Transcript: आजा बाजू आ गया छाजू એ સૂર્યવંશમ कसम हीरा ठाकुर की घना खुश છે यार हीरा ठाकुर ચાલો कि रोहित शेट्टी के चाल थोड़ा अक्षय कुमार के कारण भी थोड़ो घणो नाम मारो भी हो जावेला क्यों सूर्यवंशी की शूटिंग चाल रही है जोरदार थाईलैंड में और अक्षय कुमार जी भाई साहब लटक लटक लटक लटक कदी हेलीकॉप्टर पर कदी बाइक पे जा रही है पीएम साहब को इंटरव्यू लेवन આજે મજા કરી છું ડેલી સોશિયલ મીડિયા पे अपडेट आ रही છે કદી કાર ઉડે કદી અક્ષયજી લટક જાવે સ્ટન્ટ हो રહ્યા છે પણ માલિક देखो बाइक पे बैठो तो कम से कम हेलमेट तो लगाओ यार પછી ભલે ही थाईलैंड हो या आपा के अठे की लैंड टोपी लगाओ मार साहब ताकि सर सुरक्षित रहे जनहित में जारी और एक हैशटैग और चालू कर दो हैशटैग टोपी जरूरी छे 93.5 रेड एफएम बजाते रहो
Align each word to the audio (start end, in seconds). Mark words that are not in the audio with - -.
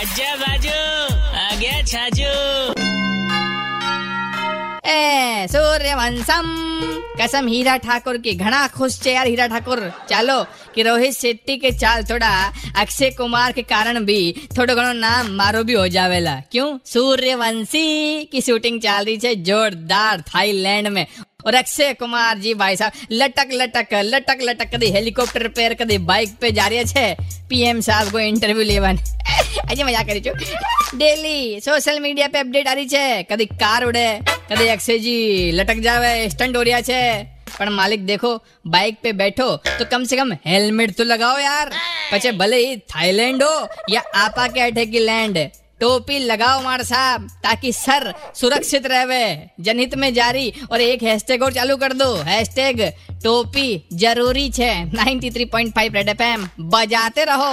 आजा 0.00 0.30
बाजू 0.42 0.78
आ 1.44 1.48
गया 1.62 1.76
छाजू 1.92 2.32
એ 4.90 4.98
સૂર્યવંશમ 5.52 6.48
कसम 7.20 7.46
हीरा 7.52 7.74
ठाकुर 7.84 8.16
की 8.24 8.32
घना 8.44 8.58
खुश 8.76 8.92
છે 9.04 9.12
यार 9.14 9.26
हीरा 9.30 9.46
ठाकुर 9.52 9.78
ચાલો 10.10 10.36
कि 10.74 10.82
रोहित 10.86 11.14
शेट्टी 11.22 11.54
के 11.62 11.70
चाल 11.82 12.02
थोड़ा 12.10 12.30
अक्षय 12.82 13.10
कुमार 13.20 13.52
के 13.58 13.62
कारण 13.72 13.98
भी 14.08 14.18
थोड़ो 14.56 14.74
घणो 14.80 14.92
नाम 14.98 15.30
मारो 15.38 15.62
भी 15.68 15.74
हो 15.80 15.86
जावेला 15.96 16.34
क्यों 16.52 16.68
सूर्यवंशी 16.92 17.84
की 18.32 18.40
शूटिंग 18.48 18.76
चाल 18.86 19.04
रही 19.08 19.18
है 19.24 19.34
जोरदार 19.48 20.20
थाईलैंड 20.30 20.88
में 20.96 21.04
और 21.46 21.54
अक्षय 21.62 21.92
कुमार 22.02 22.38
जी 22.44 22.52
भाई 22.62 22.76
साहब 22.82 22.92
लटक 23.22 23.48
लटक 23.62 23.94
लटक 24.12 24.38
लटक 24.48 24.74
कदी 24.74 24.90
हेलीकॉप्टर 24.98 25.48
पर 25.58 25.74
कदी 25.82 25.98
बाइक 26.12 26.36
पे 26.42 26.50
जा 26.58 26.66
रही 26.74 26.84
है 27.00 27.08
पीएम 27.50 27.80
साहब 27.88 28.10
को 28.12 28.18
इंटरव्यू 28.30 28.64
लेवन 28.72 28.98
આજે 29.70 29.82
મજા 29.84 30.02
કરી 30.08 30.22
છું 30.26 30.36
ડેલી 30.92 31.36
સોશિયલ 31.60 31.98
મીડિયા 32.04 32.34
पे 32.34 32.40
अपडेट 32.40 32.68
आ 32.68 32.74
रही 32.74 32.86
છે 32.88 33.04
કદી 33.30 33.46
કાર 33.62 33.80
ઉડે 33.88 34.06
કદી 34.50 34.68
અક્ષયજી 34.70 35.16
લટક 35.58 35.80
જાવે 35.86 36.12
સ્ટન્ટ 36.32 36.56
हो 36.56 36.62
રહ્યા 36.68 36.80
છે 36.82 37.00
પણ 37.50 37.70
માલિક 37.72 38.02
देखो 38.06 38.30
बाइक 38.68 38.96
पे 39.02 39.10
बैठो 39.14 39.48
तो 39.68 39.84
कम 39.92 40.02
से 40.04 40.16
कम 40.16 40.32
हेलमेट 40.46 40.90
तो 40.96 41.04
लगाओ 41.04 41.36
यार 41.40 41.66
પછી 42.10 42.30
ભલે 42.40 42.58
ही 42.58 42.72
थाईलैंड 42.92 43.42
हो 43.42 43.54
या 43.90 44.02
आपा 44.16 44.44
के 44.48 44.60
अठे 44.62 44.84
की 44.86 45.00
लैंड 45.00 45.38
टोपी 45.80 46.18
लगाओ 46.30 46.60
मार 46.62 46.82
साहब 46.84 47.26
ताकि 47.44 47.72
सर 47.74 48.04
सुरक्षित 48.34 48.86
रहे 48.86 49.24
जनहित 49.60 49.94
में 50.02 50.08
जारी 50.14 50.46
और 50.70 50.80
एक 50.82 51.02
हैशटैग 51.02 51.42
और 51.42 51.52
चालू 51.52 51.76
कर 51.76 51.92
दो 51.94 52.10
हैशटैग 52.28 52.80
टोपी 53.24 53.68
जरूरी 54.04 54.48
छे 54.58 54.70
93.5 54.94 55.94
रेड 55.94 56.08
एफएम 56.08 56.48
बजाते 56.70 57.24
रहो 57.24 57.52